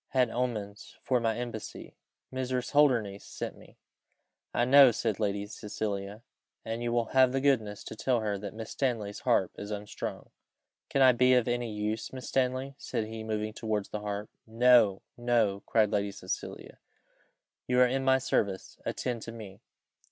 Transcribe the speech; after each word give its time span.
had 0.07 0.31
omens 0.31 0.97
for 1.03 1.19
my 1.19 1.37
embassy. 1.37 1.95
Mrs. 2.33 2.71
Holdernesse 2.71 3.23
sent 3.23 3.55
me." 3.55 3.77
"I 4.51 4.65
know," 4.65 4.89
said 4.89 5.19
Lady 5.19 5.45
Cecilia, 5.45 6.23
"and 6.65 6.81
you 6.81 6.91
will 6.91 7.09
have 7.13 7.31
the 7.31 7.39
goodness 7.39 7.83
to 7.83 7.95
tell 7.95 8.21
her 8.21 8.39
that 8.39 8.55
Miss 8.55 8.71
Stanley's 8.71 9.19
harp 9.19 9.51
is 9.59 9.69
unstrung." 9.69 10.31
"Can 10.89 11.03
I 11.03 11.11
be 11.11 11.35
of 11.35 11.47
any 11.47 11.71
use, 11.71 12.11
Miss 12.11 12.27
Stanley?" 12.29 12.73
said 12.79 13.05
he, 13.05 13.23
moving 13.23 13.53
towards 13.53 13.89
the 13.89 13.99
harp. 14.01 14.31
"No, 14.47 15.03
no," 15.17 15.61
cried 15.67 15.91
Lady 15.91 16.11
Cecilia, 16.11 16.79
"you 17.67 17.79
are 17.79 17.85
in 17.85 18.03
my 18.03 18.17
service, 18.17 18.79
attend 18.83 19.21
to 19.21 19.31
me." 19.31 19.61